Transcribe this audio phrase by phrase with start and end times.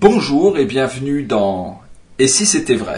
[0.00, 1.78] Bonjour et bienvenue dans
[2.18, 2.96] Et si c'était vrai?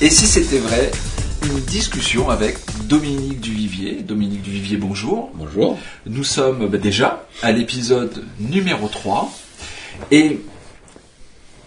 [0.00, 0.90] Et si c'était vrai,
[1.44, 2.56] une discussion avec
[2.88, 4.00] Dominique Duvivier.
[4.00, 5.30] Dominique Duvivier, bonjour.
[5.34, 5.78] Bonjour.
[6.06, 9.30] Nous sommes bah, déjà à l'épisode numéro 3
[10.10, 10.40] et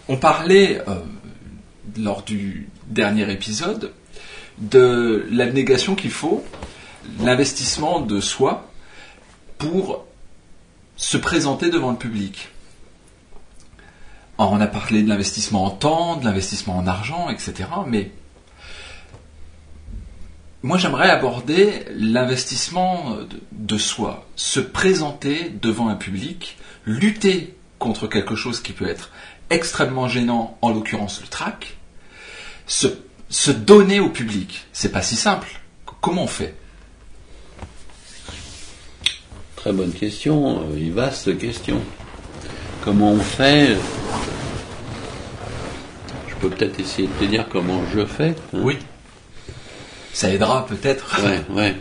[0.08, 0.96] on parlait euh,
[1.96, 3.92] lors du dernier épisode
[4.58, 6.44] de l'abnégation qu'il faut,
[7.20, 8.68] l'investissement de soi
[9.58, 10.04] pour
[10.96, 12.48] se présenter devant le public.
[14.38, 17.68] On a parlé de l'investissement en temps, de l'investissement en argent, etc.
[17.86, 18.10] Mais
[20.62, 28.34] moi, j'aimerais aborder l'investissement de, de soi, se présenter devant un public, lutter contre quelque
[28.34, 29.10] chose qui peut être
[29.50, 31.76] extrêmement gênant, en l'occurrence le trac,
[32.66, 32.88] se,
[33.28, 34.66] se donner au public.
[34.72, 35.48] C'est pas si simple.
[36.00, 36.54] Comment on fait?
[39.56, 41.80] Très bonne question, euh, une vaste question.
[42.82, 43.70] Comment on fait?
[43.70, 43.76] Euh,
[46.28, 48.34] Je peux peut-être essayer de te dire comment je fais.
[48.52, 48.60] hein.
[48.62, 48.78] Oui.
[50.12, 51.20] Ça aidera peut-être.
[51.24, 51.74] Ouais, ouais.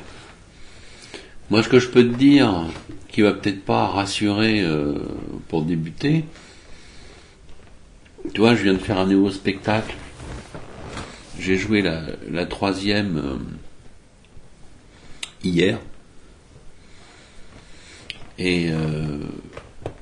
[1.51, 2.63] Moi, ce que je peux te dire,
[3.09, 4.95] qui va peut-être pas rassurer euh,
[5.47, 6.25] pour débuter,
[8.33, 9.93] tu vois, je viens de faire un nouveau spectacle.
[11.45, 13.37] J'ai joué la, troisième euh,
[15.43, 15.79] hier.
[18.39, 19.19] Et euh,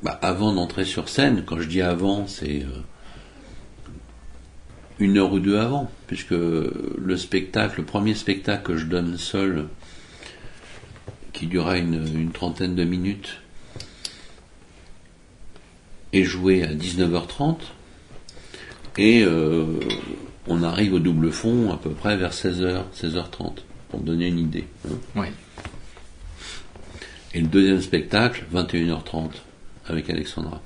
[0.03, 3.89] bah, avant d'entrer sur scène, quand je dis avant, c'est euh,
[4.99, 9.67] une heure ou deux avant, puisque le spectacle, le premier spectacle que je donne seul,
[11.33, 13.41] qui durait une, trentaine de minutes,
[16.13, 17.57] est joué à 19h30,
[18.97, 19.25] et
[20.47, 24.67] on arrive au double fond à peu près vers 16h, 16h30, pour donner une idée.
[24.87, 24.95] hein.
[25.15, 25.27] Oui.
[27.33, 29.31] Et le deuxième spectacle, 21h30,
[29.87, 30.61] avec Alexandra.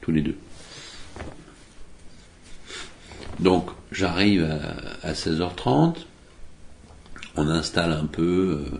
[0.00, 0.36] Tous les deux.
[3.40, 5.96] Donc, j'arrive à, à 16h30,
[7.36, 8.78] on installe un peu euh,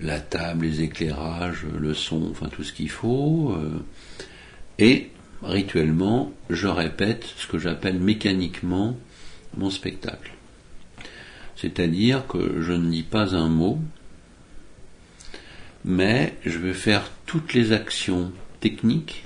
[0.00, 3.84] la table, les éclairages, le son, enfin tout ce qu'il faut, euh,
[4.78, 5.10] et
[5.42, 8.96] rituellement, je répète ce que j'appelle mécaniquement
[9.56, 10.32] mon spectacle.
[11.56, 13.78] C'est-à-dire que je ne dis pas un mot,
[15.84, 19.24] mais je vais faire toutes les actions techniques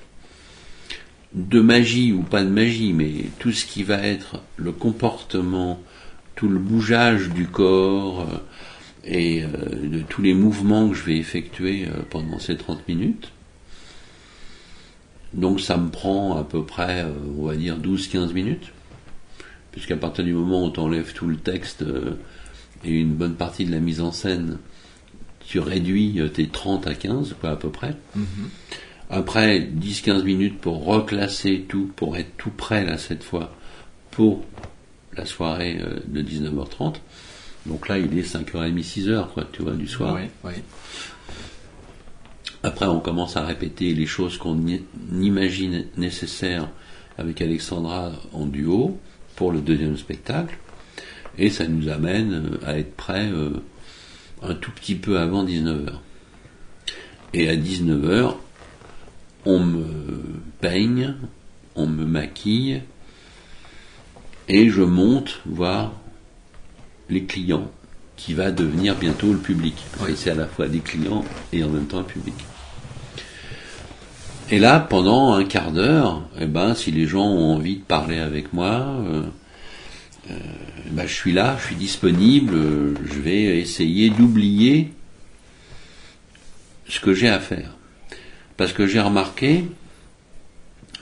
[1.32, 5.80] de magie ou pas de magie, mais tout ce qui va être le comportement,
[6.34, 8.38] tout le bougeage du corps euh,
[9.04, 9.48] et euh,
[9.88, 13.32] de tous les mouvements que je vais effectuer euh, pendant ces 30 minutes.
[15.34, 17.04] Donc ça me prend à peu près,
[17.38, 18.72] on va dire, 12-15 minutes,
[19.72, 22.18] puisqu'à partir du moment où tu enlèves tout le texte euh,
[22.84, 24.58] et une bonne partie de la mise en scène,
[25.46, 27.96] tu réduis euh, tes 30 à 15, quoi, à peu près.
[28.14, 28.50] Mhm.
[29.10, 33.54] Après 10-15 minutes pour reclasser tout, pour être tout prêt là cette fois
[34.10, 34.44] pour
[35.16, 36.96] la soirée euh, de 19h30.
[37.66, 40.14] Donc là il est 5h30, 6h quoi, tu vois, du soir.
[40.14, 40.52] Oui, oui.
[42.62, 44.62] Après on commence à répéter les choses qu'on
[45.10, 46.68] imagine nécessaires
[47.16, 48.98] avec Alexandra en duo
[49.38, 50.58] pour le deuxième spectacle.
[51.38, 53.62] Et ça nous amène euh, à être prêt euh,
[54.42, 55.92] un tout petit peu avant 19h.
[57.34, 58.34] Et à 19h,
[59.46, 59.86] on me
[60.60, 61.14] peigne,
[61.76, 62.82] on me maquille,
[64.48, 65.92] et je monte voir
[67.08, 67.70] les clients,
[68.16, 69.76] qui va devenir bientôt le public.
[70.00, 70.14] Oui.
[70.16, 72.34] c'est à la fois des clients et en même temps un public.
[74.50, 78.18] Et là, pendant un quart d'heure, eh ben, si les gens ont envie de parler
[78.18, 79.22] avec moi, euh,
[80.30, 80.34] euh,
[80.90, 84.90] ben, je suis là, je suis disponible, euh, je vais essayer d'oublier
[86.88, 87.76] ce que j'ai à faire.
[88.56, 89.64] Parce que j'ai remarqué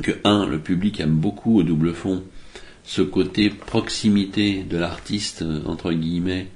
[0.02, 2.24] que, un, le public aime beaucoup au double fond
[2.82, 6.48] ce côté proximité de l'artiste, euh, entre guillemets,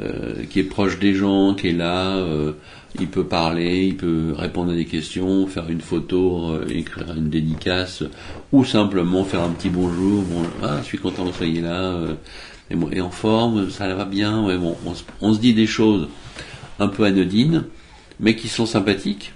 [0.00, 2.52] euh, qui est proche des gens, qui est là, euh,
[2.98, 7.28] il peut parler, il peut répondre à des questions, faire une photo, euh, écrire une
[7.30, 8.02] dédicace,
[8.52, 11.82] ou simplement faire un petit bonjour, bon, ah, je suis content que vous soyez là,
[11.92, 12.14] euh,
[12.70, 15.66] et, et en forme, ça va bien, ouais, bon, on, se- on se dit des
[15.66, 16.08] choses
[16.78, 17.64] un peu anodines,
[18.20, 19.32] mais qui sont sympathiques,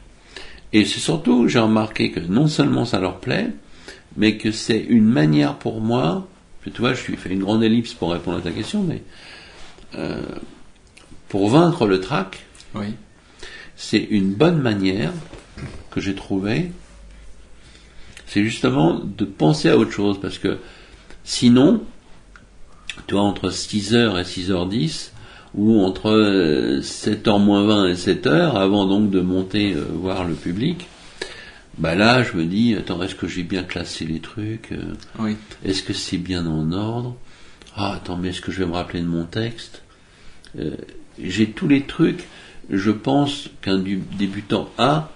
[0.73, 3.49] et c'est surtout, j'ai remarqué que non seulement ça leur plaît,
[4.17, 6.27] mais que c'est une manière pour moi,
[6.65, 9.03] tu vois, je suis fait une grande ellipse pour répondre à ta question, mais
[9.97, 10.21] euh,
[11.29, 12.45] pour vaincre le trac,
[12.75, 12.95] Oui.
[13.77, 15.13] c'est une bonne manière
[15.91, 16.71] que j'ai trouvée,
[18.27, 20.59] c'est justement de penser à autre chose, parce que
[21.25, 21.83] sinon,
[23.07, 25.11] tu vois, entre 6h et 6h10,
[25.55, 30.35] ou entre euh, 7h moins 20 et 7h, avant donc de monter euh, voir le
[30.35, 30.87] public,
[31.79, 35.37] bah là, je me dis, attends, est-ce que j'ai bien classé les trucs euh, Oui.
[35.65, 37.17] Est-ce que c'est bien en ordre?
[37.77, 39.83] Ah, attends, mais est-ce que je vais me rappeler de mon texte?
[40.59, 40.77] Euh,
[41.23, 42.25] J'ai tous les trucs,
[42.71, 45.11] je pense, qu'un débutant a,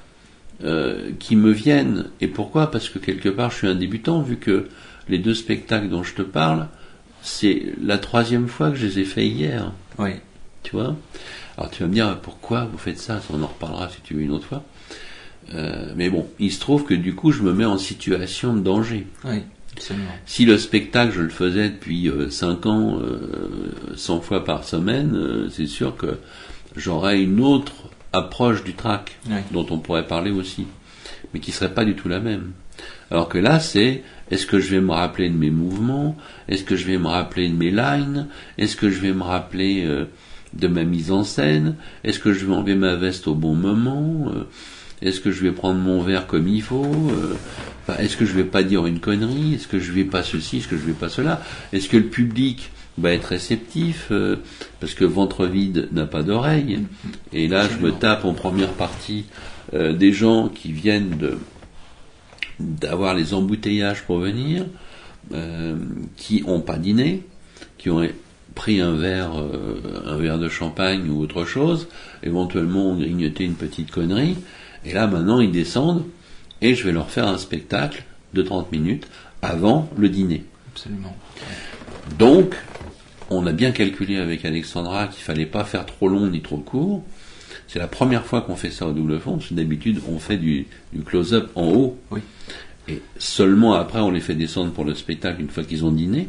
[0.64, 2.10] euh, qui me viennent.
[2.20, 2.70] Et pourquoi?
[2.70, 4.68] Parce que quelque part, je suis un débutant, vu que
[5.08, 6.68] les deux spectacles dont je te parle,
[7.22, 9.72] c'est la troisième fois que je les ai faits hier.
[9.98, 10.10] Oui.
[10.62, 10.96] Tu vois?
[11.56, 14.22] Alors tu vas me dire pourquoi vous faites ça, on en reparlera si tu veux
[14.22, 14.64] une autre fois.
[15.54, 18.60] Euh, mais bon, il se trouve que du coup je me mets en situation de
[18.60, 19.06] danger.
[19.24, 19.42] Oui.
[19.76, 20.10] Absolument.
[20.26, 25.48] Si le spectacle je le faisais depuis 5 ans, euh, 100 fois par semaine, euh,
[25.50, 26.18] c'est sûr que
[26.76, 27.72] j'aurais une autre
[28.12, 29.36] approche du track Oui.
[29.52, 30.66] dont on pourrait parler aussi,
[31.32, 32.52] mais qui serait pas du tout la même.
[33.10, 36.16] Alors que là, c'est est-ce que je vais me rappeler de mes mouvements?
[36.48, 38.26] Est-ce que je vais me rappeler de mes lines?
[38.58, 40.06] Est-ce que je vais me rappeler euh,
[40.54, 41.76] de ma mise en scène?
[42.04, 44.30] Est-ce que je vais enlever ma veste au bon moment?
[44.34, 44.44] Euh,
[45.02, 47.10] Est-ce que je vais prendre mon verre comme il faut?
[47.98, 49.54] Est-ce que je vais pas dire une connerie?
[49.54, 50.58] Est-ce que je vais pas ceci?
[50.58, 51.42] Est-ce que je vais pas cela?
[51.72, 54.36] Est-ce que le public va être réceptif euh,
[54.80, 56.80] Parce que ventre vide n'a pas d'oreille?
[57.32, 59.24] Et là, je me tape en première partie
[59.74, 61.16] euh, des gens qui viennent
[62.58, 64.66] d'avoir les embouteillages pour venir,
[65.32, 65.76] euh,
[66.16, 67.22] qui ont pas dîné,
[67.78, 68.06] qui ont
[68.54, 69.32] pris un verre,
[70.04, 71.88] un verre de champagne ou autre chose,
[72.22, 74.36] éventuellement ont grignoté une petite connerie,
[74.84, 76.04] et là maintenant ils descendent,
[76.62, 78.04] et je vais leur faire un spectacle
[78.34, 79.06] de 30 minutes
[79.42, 80.44] avant le dîner.
[80.72, 81.16] Absolument.
[82.18, 82.54] Donc,
[83.30, 87.04] on a bien calculé avec Alexandra qu'il fallait pas faire trop long ni trop court.
[87.68, 90.36] C'est la première fois qu'on fait ça au double fond, parce que d'habitude on fait
[90.38, 91.98] du, du close-up en haut.
[92.10, 92.20] Oui.
[92.88, 96.28] Et seulement après on les fait descendre pour le spectacle une fois qu'ils ont dîné.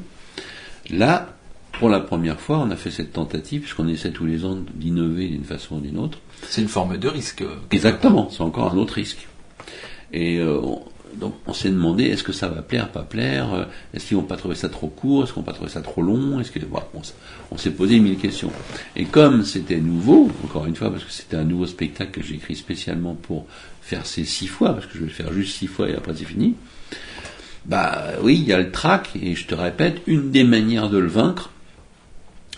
[0.90, 1.34] Là,
[1.74, 5.28] pour la première fois, on a fait cette tentative, puisqu'on essaie tous les ans d'innover
[5.28, 6.20] d'une façon ou d'une autre.
[6.44, 7.42] C'est une forme de risque.
[7.42, 9.28] euh, Exactement, c'est encore un autre risque.
[10.14, 10.82] Et euh, on-
[11.16, 14.24] donc on s'est demandé est-ce que ça va plaire, pas plaire, euh, est-ce qu'ils vont
[14.24, 16.60] pas trouver ça trop court, est-ce qu'on va pas trouver ça trop long, est-ce que
[16.70, 16.88] voilà,
[17.52, 18.52] on, s'est posé mille questions.
[18.96, 22.36] Et comme c'était nouveau, encore une fois parce que c'était un nouveau spectacle que j'ai
[22.36, 23.46] écrit spécialement pour
[23.82, 26.14] faire ces six fois, parce que je vais le faire juste six fois et après
[26.16, 26.56] c'est fini.
[27.66, 30.98] Bah oui, il y a le trac et je te répète, une des manières de
[30.98, 31.52] le vaincre,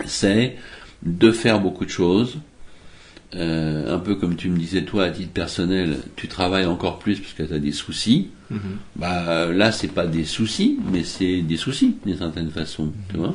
[0.06, 0.56] c'est
[1.02, 2.38] de faire beaucoup de choses,
[3.36, 7.20] euh, un peu comme tu me disais toi à titre personnel, tu travailles encore plus
[7.20, 8.30] parce que tu as des soucis.
[8.50, 8.60] Mhm.
[8.96, 13.34] Bah là c'est pas des soucis, mais c'est des soucis d'une certaine façon, tu vois.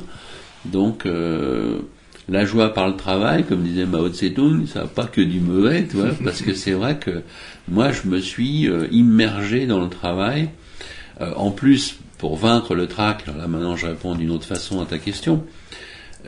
[0.65, 1.79] Donc euh,
[2.29, 5.85] la joie par le travail, comme disait Mao Tse-tung, ça n'a pas que du mauvais,
[5.85, 7.21] tu vois, parce que c'est vrai que
[7.67, 10.49] moi je me suis euh, immergé dans le travail.
[11.21, 14.81] Euh, en plus, pour vaincre le trac, alors là maintenant je réponds d'une autre façon
[14.81, 15.43] à ta question.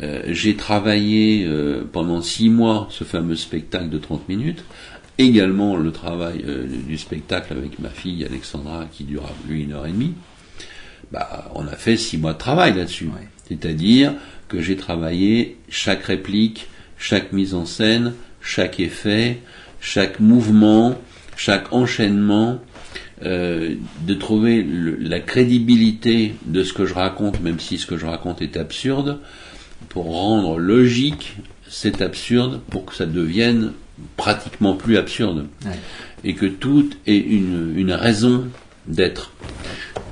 [0.01, 4.63] Euh, j'ai travaillé euh, pendant six mois ce fameux spectacle de 30 minutes,
[5.17, 9.85] également le travail euh, du spectacle avec ma fille Alexandra qui dura lui une heure
[9.85, 10.13] et demie.
[11.11, 13.05] Bah, on a fait six mois de travail là-dessus.
[13.05, 13.27] Ouais.
[13.49, 14.13] C'est-à-dire
[14.47, 16.67] que j'ai travaillé chaque réplique,
[16.97, 19.39] chaque mise en scène, chaque effet,
[19.81, 20.95] chaque mouvement,
[21.35, 22.59] chaque enchaînement,
[23.23, 23.75] euh,
[24.07, 28.05] de trouver le- la crédibilité de ce que je raconte, même si ce que je
[28.05, 29.19] raconte est absurde,
[29.89, 31.35] pour rendre logique
[31.67, 33.71] cet absurde pour que ça devienne
[34.17, 35.79] pratiquement plus absurde Ouais.
[36.23, 38.47] et que tout ait une, une raison
[38.87, 39.31] d'être.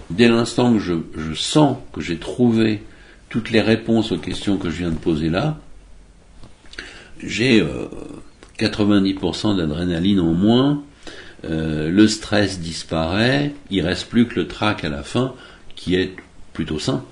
[0.09, 2.81] Dès l'instant que je, je sens que j'ai trouvé
[3.29, 5.59] toutes les réponses aux questions que je viens de poser là,
[7.21, 7.87] j'ai euh,
[8.57, 10.83] 90% d'adrénaline en moins,
[11.45, 15.33] euh, le stress disparaît, il reste plus que le trac à la fin
[15.75, 16.15] qui est
[16.53, 17.03] plutôt sain.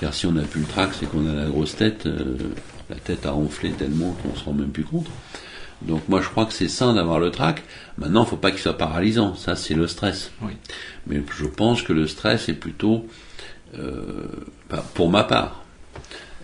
[0.00, 2.36] Car si on n'a plus le trac, c'est qu'on a la grosse tête, euh,
[2.88, 5.06] la tête a ronflé tellement qu'on se rend même plus compte.
[5.82, 7.62] Donc moi je crois que c'est sain d'avoir le trac.
[7.98, 9.34] Maintenant, il faut pas qu'il soit paralysant.
[9.34, 10.30] Ça, c'est le stress.
[10.42, 10.52] Oui.
[11.06, 13.06] Mais je pense que le stress est plutôt,
[13.78, 14.26] euh,
[14.70, 15.64] enfin, pour ma part,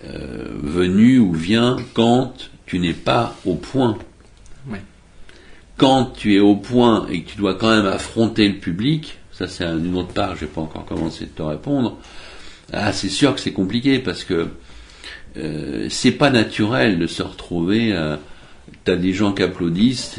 [0.04, 2.32] euh, venu ou vient quand
[2.66, 3.98] tu n'es pas au point.
[4.68, 4.78] Oui.
[5.76, 9.46] Quand tu es au point et que tu dois quand même affronter le public, ça
[9.46, 11.98] c'est une autre part, je n'ai pas encore commencé de te répondre.
[12.72, 14.48] Ah, c'est sûr que c'est compliqué parce que
[15.36, 17.92] euh, c'est pas naturel de se retrouver.
[17.92, 18.18] à
[18.84, 20.18] T'as des gens qui applaudissent,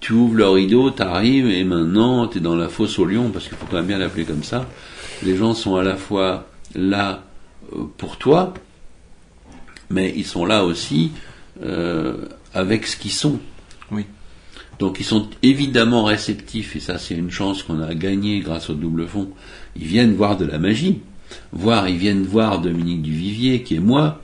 [0.00, 3.56] tu ouvres le rideau, t'arrives et maintenant t'es dans la fosse au lion parce qu'il
[3.56, 4.66] faut quand même bien l'appeler comme ça.
[5.22, 7.24] Les gens sont à la fois là
[7.74, 8.54] euh, pour toi,
[9.90, 11.12] mais ils sont là aussi
[11.62, 13.40] euh, avec ce qu'ils sont.
[13.90, 14.06] Oui.
[14.78, 18.74] Donc ils sont évidemment réceptifs et ça c'est une chance qu'on a gagnée grâce au
[18.74, 19.30] double fond.
[19.74, 21.00] Ils viennent voir de la magie,
[21.52, 24.20] voir ils viennent voir Dominique Duvivier qui est moi.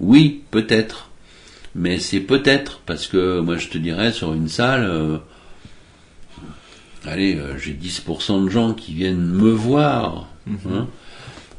[0.00, 1.08] Oui, peut-être.
[1.74, 5.18] Mais c'est peut-être parce que moi je te dirais sur une salle, euh,
[7.06, 10.86] allez, euh, j'ai 10% de gens qui viennent me voir, hein.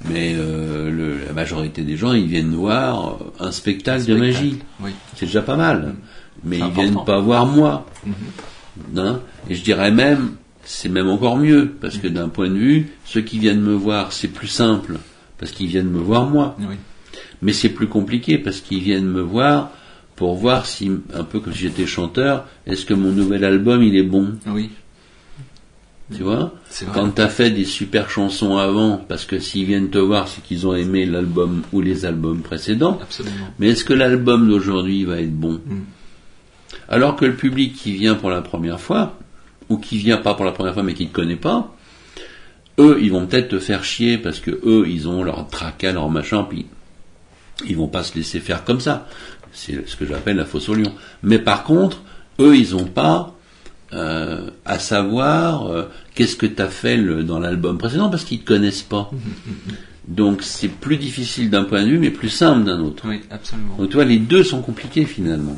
[0.09, 4.19] mais euh, le- la majorité des gens ils viennent voir un spectacle, de Spectacle.
[4.43, 4.59] magie.
[4.81, 4.91] Oui.
[5.15, 5.95] C'est déjà pas mal.
[6.43, 7.05] Mais C'est ils viennent important.
[7.05, 7.85] pas voir moi.
[8.97, 9.19] Hein
[9.49, 10.31] Et je dirais même,
[10.63, 14.11] c'est même encore mieux, parce que d'un point de vue, ceux qui viennent me voir,
[14.11, 14.97] c'est plus simple,
[15.37, 16.55] parce qu'ils viennent me voir moi.
[16.59, 16.75] Oui.
[17.41, 19.71] Mais c'est plus compliqué, parce qu'ils viennent me voir
[20.15, 23.95] pour voir si, un peu comme si j'étais chanteur, est-ce que mon nouvel album, il
[23.95, 24.35] est bon?
[24.47, 24.69] Oui.
[26.15, 26.53] Tu vois?
[26.93, 30.67] Quand t'as fait des super chansons avant, parce que s'ils viennent te voir, c'est qu'ils
[30.67, 33.47] ont aimé l'album ou les albums précédents, Absolument.
[33.59, 35.61] mais est-ce que l'album d'aujourd'hui va être bon?
[35.65, 35.79] Mm.
[36.89, 39.17] Alors que le public qui vient pour la première fois,
[39.71, 41.73] ou qui vient pas pour la première fois mais qui ne connaît pas,
[42.79, 46.09] eux, ils vont peut-être te faire chier parce que eux, ils ont leur tracas, leur
[46.09, 46.65] machin, puis
[47.67, 49.07] ils vont pas se laisser faire comme ça.
[49.53, 50.93] C'est ce que j'appelle la fosse au lion.
[51.23, 52.01] Mais par contre,
[52.39, 53.35] eux, ils ont pas
[53.93, 55.83] euh, à savoir euh,
[56.15, 59.11] qu'est-ce que tu as fait dans l'album précédent parce qu'ils te connaissent pas.
[60.07, 63.03] Donc c'est plus difficile d'un point de vue, mais plus simple d'un autre.
[63.07, 63.75] Oui, absolument.
[63.77, 65.55] Donc tu vois, les deux sont compliqués finalement.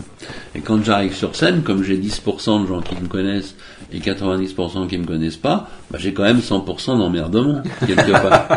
[0.53, 3.55] Et quand j'arrive sur scène, comme j'ai 10% de gens qui me connaissent
[3.93, 8.47] et 90% qui me connaissent pas, bah, j'ai quand même 100% d'emmerdement, quelque part.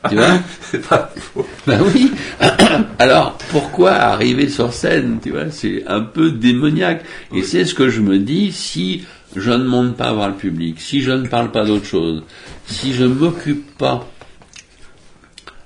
[0.10, 0.38] tu vois?
[0.60, 1.46] C'est pas faux.
[1.66, 2.12] Ben oui.
[2.98, 7.04] Alors, pourquoi arriver sur scène Tu vois, c'est un peu démoniaque.
[7.32, 9.04] Et c'est ce que je me dis, si
[9.34, 12.22] je ne monte pas voir le public, si je ne parle pas d'autre chose,
[12.66, 14.06] si je m'occupe pas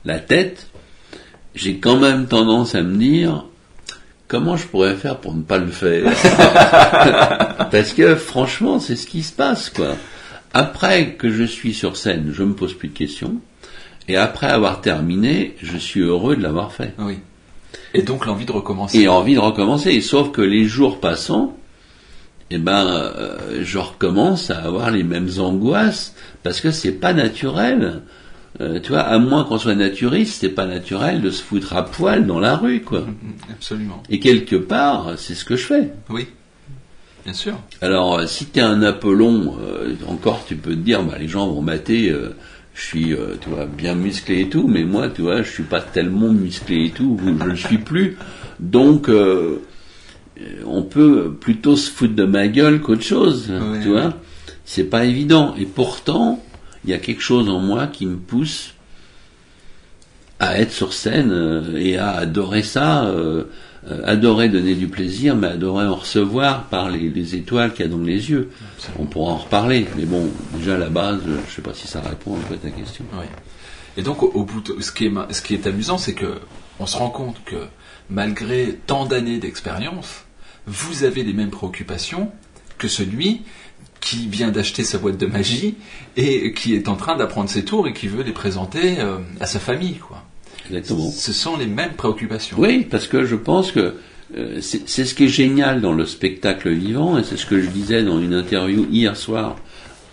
[0.05, 0.69] la tête,
[1.55, 3.47] j'ai quand même tendance à me dire
[4.29, 6.13] comment je pourrais faire pour ne pas le faire
[7.71, 9.97] Parce que franchement, c'est ce qui se passe, quoi.
[10.53, 13.37] Après que je suis sur scène, je me pose plus de questions.
[14.09, 16.95] Et après avoir terminé, je suis heureux de l'avoir fait.
[16.99, 17.19] Oui.
[17.95, 18.99] Et donc l'envie de recommencer.
[18.99, 20.01] Et envie de recommencer.
[20.01, 21.57] Sauf que les jours passant,
[22.51, 28.03] eh ben, euh, je recommence à avoir les mêmes angoisses parce que c'est pas naturel.
[28.61, 31.85] Euh, tu vois, à moins qu'on soit naturiste, c'est pas naturel de se foutre à
[31.85, 33.01] poil dans la rue, quoi.
[33.01, 33.15] Mm,
[33.53, 34.03] Absolument.
[34.11, 35.93] Et quelque part, c'est ce que je fais.
[36.11, 36.27] Oui.
[37.25, 37.55] Bien sûr.
[37.81, 41.49] Alors, euh, si t'es un Apollon, euh, encore tu peux te dire, bah, les gens
[41.49, 42.35] vont mater, euh,
[42.75, 45.63] je suis, euh, tu vois, bien musclé et tout, mais moi, tu vois, je suis
[45.63, 48.17] pas tellement musclé et tout, ou je le suis plus.
[48.59, 49.09] Donc,
[50.67, 54.01] on peut plutôt se foutre de ma gueule qu'autre chose, Ouais, tu ouais.
[54.01, 54.15] vois.
[54.65, 55.55] C'est pas évident.
[55.59, 56.43] Et pourtant,
[56.85, 58.75] il y a quelque chose en moi qui me pousse
[60.39, 63.45] à être sur scène euh, et à adorer ça, euh,
[63.91, 67.89] euh, adorer donner du plaisir, mais adorer en recevoir par les, les étoiles qu'il y
[67.89, 68.51] a dans les yeux.
[68.99, 72.01] On pourra en reparler, mais bon, déjà à la base, je sais pas si ça
[72.01, 73.05] répond un peu à ta question.
[73.15, 73.27] Oui.
[73.97, 76.41] Et donc, au, bout de- ce, qui est, ce qui est amusant, c'est que
[76.79, 77.57] on se rend compte que
[78.09, 80.25] malgré tant d'années d'expérience,
[80.67, 82.31] vous avez les mêmes préoccupations
[82.79, 83.43] que celui
[84.01, 85.75] qui vient d'acheter sa boîte de magie
[86.17, 89.47] et qui est en train d'apprendre ses tours et qui veut les présenter euh, à
[89.47, 89.97] sa famille.
[89.97, 90.25] Quoi.
[90.67, 91.11] Exactement.
[91.11, 92.57] Ce sont les mêmes préoccupations.
[92.59, 93.95] Oui, parce que je pense que
[94.37, 97.69] euh, c'est ce qui est génial dans le spectacle vivant, et c'est ce que je
[97.69, 99.57] disais dans une interview hier soir,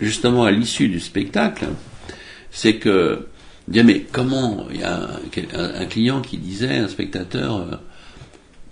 [0.01, 1.67] justement à l'issue du spectacle,
[2.51, 3.27] c'est que,
[3.67, 5.09] mais comment, il y a
[5.53, 7.75] un, client qui disait, un spectateur, euh,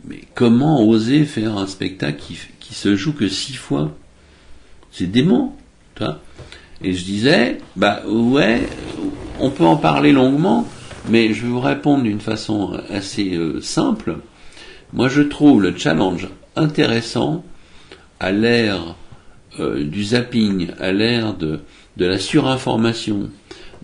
[0.08, 3.96] mais comment oser faire un spectacle qui, qui se joue que six fois?
[4.98, 5.58] C'est dément,
[6.82, 8.62] Et je disais, bah ouais,
[9.42, 10.66] on peut en parler longuement,
[11.10, 14.20] mais je vais vous répondre d'une façon assez euh, simple.
[14.94, 17.44] Moi, je trouve le challenge intéressant
[18.22, 18.96] à l'ère
[19.60, 21.60] euh, du zapping, à l'ère de,
[21.98, 23.30] de la surinformation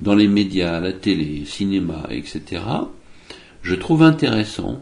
[0.02, 2.62] dans les médias, la télé, cinéma, etc.
[3.64, 4.82] Je trouve intéressant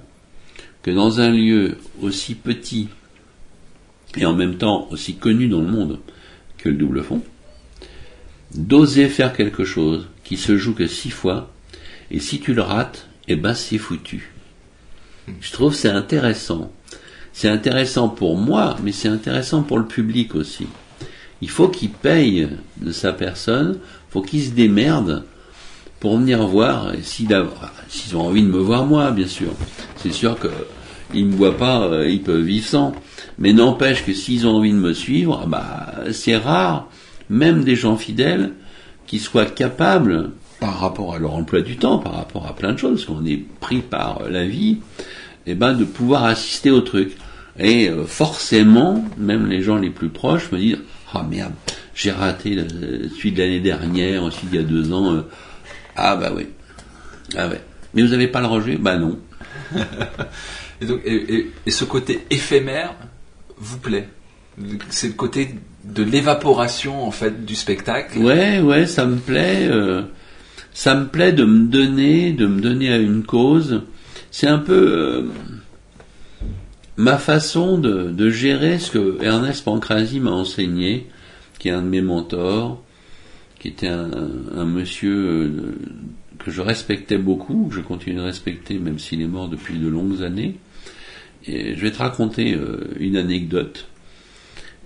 [0.84, 2.88] que dans un lieu aussi petit
[4.16, 6.00] et en même temps aussi connu dans le monde
[6.60, 7.22] que le double fond,
[8.54, 11.52] d'oser faire quelque chose qui se joue que six fois,
[12.12, 14.34] et si tu le rates, eh ben c'est foutu.
[15.42, 16.72] Je trouve c'est intéressant.
[17.34, 20.68] C'est intéressant pour moi, mais c'est intéressant pour le public aussi.
[21.42, 25.24] Il faut qu'il paye de sa personne, faut qu'il se démerde
[26.00, 27.34] pour venir voir, s'ils
[28.16, 29.52] ont envie de me voir moi, bien sûr.
[29.98, 30.50] C'est sûr que
[31.14, 32.94] ils me voient pas, euh, ils peuvent vivre sans.
[33.38, 36.90] Mais n'empêche que s'ils ont envie de me suivre, bah, c'est rare,
[37.30, 38.52] même des gens fidèles,
[39.08, 42.78] qui soient capables, par rapport à leur emploi du temps, par rapport à plein de
[42.78, 44.80] choses, qu'on est pris par la vie,
[45.48, 47.16] eh ben, de pouvoir assister au truc.
[47.58, 50.78] Et euh, forcément, même les gens les plus proches me disent,
[51.14, 51.54] ah merde,
[51.96, 55.14] j'ai raté le- celui de l'année dernière, ensuite il y a deux ans.
[55.14, 55.22] euh,
[55.96, 56.46] ah bah oui.
[57.38, 57.62] Ah ouais.
[57.94, 58.78] Mais vous n'avez pas le rejet?
[58.78, 59.18] Bah non.
[60.82, 62.96] Et, donc, et, ce côté éphémère
[63.58, 64.08] vous plaît?
[64.90, 65.56] C'est le côté
[65.86, 68.18] de l'évaporation en fait du spectacle?
[68.20, 69.68] Ouais, ouais, ça me plaît.
[69.70, 70.04] euh,
[70.74, 73.84] ça me plaît de me donner, de me donner à une cause.
[74.32, 75.24] C'est un peu euh,
[76.98, 81.08] ma façon de, gérer ce que Ernest Pancrasi m'a enseigné,
[81.58, 82.82] qui est un de mes mentors,
[83.60, 84.10] qui était un,
[84.56, 85.76] un monsieur euh,
[86.38, 89.88] que je respectais beaucoup, que je continue de respecter même s'il est mort depuis de
[89.88, 90.58] longues années.
[91.50, 93.88] Et je vais te raconter euh, une anecdote.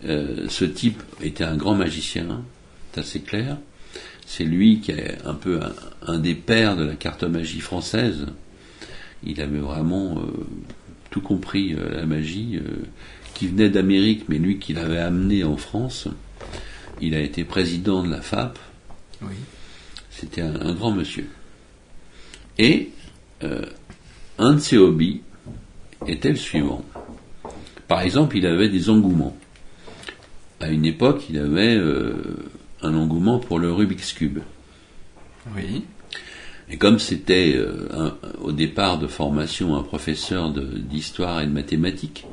[0.05, 2.41] Euh, ce type était un grand magicien,
[2.91, 3.57] c'est assez clair.
[4.25, 5.73] C'est lui qui est un peu un,
[6.07, 8.27] un des pères de la cartomagie française.
[9.25, 10.45] Il avait vraiment euh,
[11.09, 12.59] tout compris, la magie,
[13.33, 16.07] qui venait d'Amérique, mais lui qui l'avait amené en France.
[17.01, 18.57] Il a été président de la FAP.
[19.21, 19.35] Oui.
[20.09, 21.27] C'était un, un grand monsieur.
[22.57, 22.89] Et
[24.39, 25.21] un de ses hobbies
[26.07, 26.83] était le suivant.
[27.87, 29.35] Par exemple, il avait des engouements.
[30.59, 32.13] À une époque, il avait euh,
[32.81, 34.39] un engouement pour le Rubik's Cube.
[35.55, 35.83] Oui.
[36.69, 42.25] Et comme c'était euh, au départ de formation un professeur d'histoire et de mathématiques,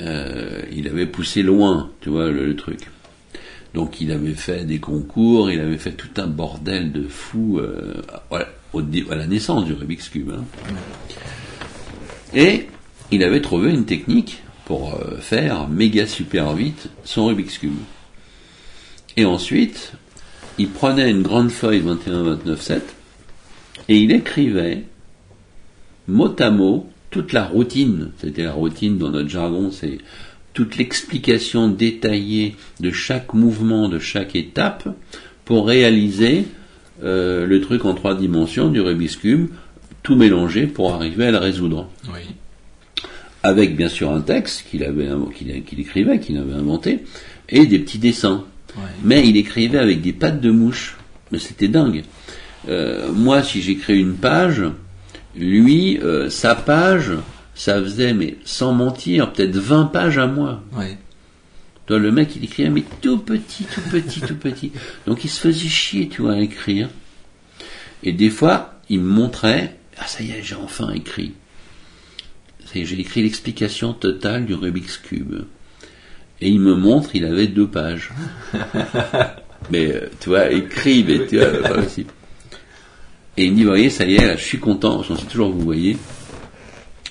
[0.00, 2.88] euh, il avait poussé loin, tu vois, le, le truc.
[3.74, 8.02] Donc il avait fait des concours, il avait fait tout un bordel de fou euh,
[8.32, 10.30] à la naissance du Rubik's Cube.
[10.32, 10.44] hein.
[12.34, 12.66] Et
[13.10, 17.72] il avait trouvé une technique pour euh, faire méga super vite son Rubik's Cube.
[19.16, 19.92] Et ensuite,
[20.58, 22.80] il prenait une grande feuille 21-29-7
[23.88, 24.84] et il écrivait
[26.08, 28.10] mot à mot toute la routine.
[28.18, 29.98] C'était la routine dans notre jargon, c'est
[30.52, 34.88] toute l'explication détaillée de chaque mouvement, de chaque étape
[35.44, 36.46] pour réaliser
[37.02, 39.48] euh, le truc en trois dimensions du Rubik's Cube,
[40.04, 42.20] tout mélangé pour arriver à le résoudre Oui.
[43.42, 47.00] avec bien sûr un texte qu'il avait qu'il écrivait, qu'il avait inventé,
[47.48, 48.44] et des petits dessins.
[48.76, 48.82] Ouais.
[49.02, 50.96] Mais il écrivait avec des pattes de mouche.
[51.32, 52.04] Mais c'était dingue.
[52.68, 54.62] Euh, moi, si j'écris une page,
[55.36, 57.12] lui, euh, sa page,
[57.54, 60.62] ça faisait, mais sans mentir, peut-être 20 pages à moi.
[60.76, 60.96] Ouais.
[61.86, 64.72] Toi, le mec, il écrivait, mais tout petit, tout petit, tout petit.
[65.06, 66.88] Donc, il se faisait chier, tu vois, à écrire.
[68.02, 71.34] Et des fois, il me montrait, ah, ça y est, j'ai enfin écrit.
[72.66, 75.44] Ça y est, j'ai écrit l'explication totale du Rubik's Cube.
[76.40, 78.10] Et il me montre, il avait deux pages.
[79.70, 82.10] mais, euh, tu vois, écrit, mais tu vois, pas possible.
[83.36, 85.26] Et il me dit, vous voyez, ça y est, là, je suis content, j'en suis
[85.26, 85.96] toujours, vous voyez,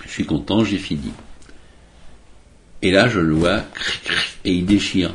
[0.06, 1.12] je suis content, j'ai fini.
[2.82, 3.64] Et là, je le vois,
[4.46, 5.14] et il déchire.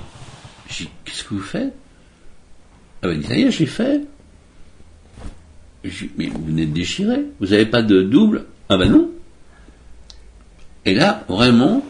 [0.69, 1.75] Je dis, qu'est-ce que vous faites?
[3.03, 4.01] Ah ben, il dit, ça y est, j'ai fait.
[5.85, 9.11] Je dis, mais vous venez de déchirer, vous n'avez pas de double Ah ben non.
[10.85, 11.85] Et là, vraiment,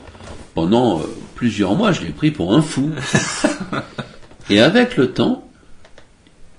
[0.55, 2.91] pendant euh, plusieurs mois, je l'ai pris pour un fou.
[4.51, 5.49] et avec le temps,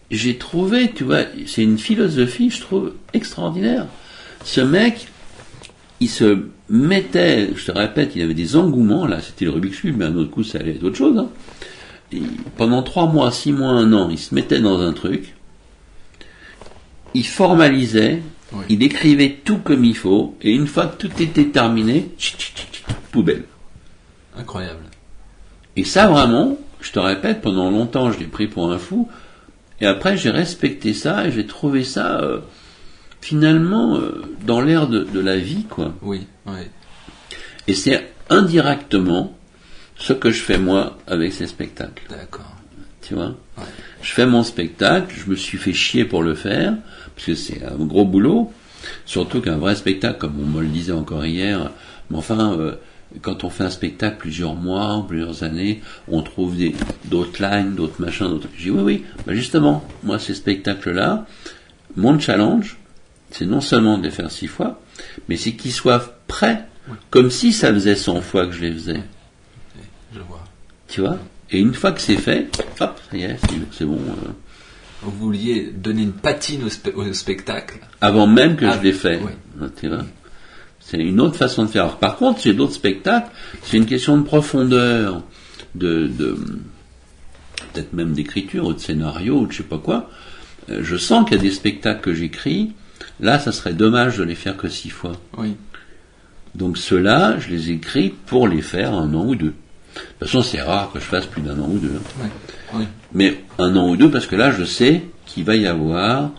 [0.10, 3.86] j'ai trouvé, tu vois, c'est une philosophie, je trouve, extraordinaire.
[4.44, 5.08] Ce mec,
[6.00, 9.98] il se mettait, je te répète, il avait des engouements, là c'était le Rubik's Cube,
[9.98, 11.18] mais un autre coup ça allait être autre chose.
[11.18, 11.30] hein.
[12.12, 12.22] Et
[12.58, 15.36] pendant trois mois, six mois, un an, il se mettait dans un truc,
[17.14, 18.66] il formalisait, Oui.
[18.70, 22.56] il écrivait tout comme il faut, et une fois que tout était terminé, tchic, tchic,
[22.72, 23.44] tchic, poubelle.
[24.38, 24.84] Incroyable.
[25.76, 29.08] Et ça vraiment, je te répète, pendant longtemps je l'ai pris pour un fou,
[29.82, 32.40] et après j'ai respecté ça, et j'ai trouvé ça euh,
[33.22, 35.94] finalement euh, dans l'air de, de la vie, quoi.
[36.02, 36.26] Oui.
[36.46, 36.60] Oui.
[37.68, 39.36] Et c'est indirectement
[39.96, 42.04] ce que je fais moi avec ces spectacles.
[42.10, 42.56] D'accord.
[43.02, 43.36] Tu vois?
[43.58, 43.64] Ouais.
[44.02, 46.76] Je fais mon spectacle, je me suis fait chier pour le faire,
[47.16, 48.52] parce que c'est un gros boulot.
[49.06, 51.72] Surtout qu'un vrai spectacle, comme on me le disait encore hier,
[52.10, 52.76] mais enfin, euh,
[53.22, 58.02] quand on fait un spectacle plusieurs mois, plusieurs années, on trouve des, d'autres lines, d'autres
[58.02, 58.48] machins, d'autres.
[58.56, 61.26] Je dis oui, oui, bah justement, moi ces spectacles-là,
[61.96, 62.78] mon challenge,
[63.32, 64.80] c'est non seulement de les faire six fois,
[65.28, 66.66] mais c'est qu'ils soient prêts,
[67.10, 69.04] comme si ça faisait 100 fois que je les faisais.
[70.14, 70.44] Je vois.
[70.88, 71.20] Tu vois?
[71.52, 72.48] Et une fois que c'est fait,
[72.80, 73.38] hop, ça y est,
[73.72, 73.96] c'est- bon.
[73.96, 74.30] euh,
[75.02, 77.80] Vous vouliez donner une patine au, spe- au spectacle.
[78.02, 79.20] avant même que Ah, je l'ai fait.
[79.24, 79.72] oui.
[80.82, 81.84] C'est une autre façon de faire.
[81.84, 83.30] Alors, par contre, j'ai d'autres spectacles,
[83.64, 85.24] c'est une question de profondeur,
[85.76, 86.38] de, de
[87.74, 90.10] peut-être même d'écriture ou de scénario ou de je sais pas quoi.
[90.70, 92.74] Euh, Je sens qu'il y a des spectacles que j'écris.
[93.20, 95.14] Là, ça serait dommage de les faire que six fois.
[95.38, 95.56] Oui.
[96.56, 99.54] Donc ceux-là, je les écris pour les faire un an ou deux.
[99.96, 102.00] De toute façon, c'est rare que je fasse plus d'un an ou deux.
[102.74, 102.84] Oui.
[103.14, 106.30] Mais un an ou deux, parce que là, je sais qu'il va y avoir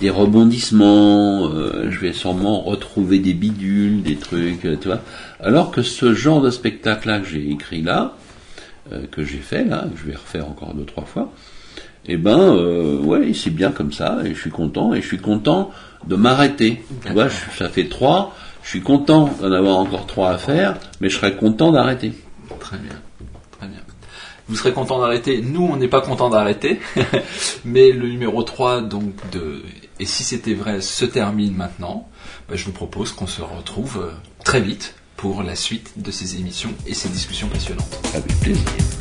[0.00, 5.00] des rebondissements, euh, je vais sûrement retrouver des bidules, des trucs, euh, tu vois.
[5.40, 8.14] Alors que ce genre de spectacle-là que j'ai écrit là,
[8.92, 11.32] euh, que j'ai fait là, que je vais refaire encore deux trois fois,
[12.06, 15.18] eh ben, euh, ouais, c'est bien comme ça, et je suis content, et je suis
[15.18, 15.70] content
[16.06, 16.82] de m'arrêter.
[17.04, 20.76] Tu vois, je- ça fait trois, je suis content d'en avoir encore trois à faire,
[21.00, 22.12] mais je serais content d'arrêter.
[22.70, 23.02] Très bien.
[23.58, 23.80] Très bien.
[24.48, 25.42] Vous serez content d'arrêter.
[25.42, 26.78] Nous, on n'est pas content d'arrêter.
[27.64, 29.64] Mais le numéro 3, donc, de
[29.98, 32.08] Et si c'était vrai, se termine maintenant.
[32.48, 34.12] Bah, je vous propose qu'on se retrouve euh,
[34.44, 37.98] très vite pour la suite de ces émissions et ces discussions passionnantes.
[38.14, 38.99] Avec plaisir.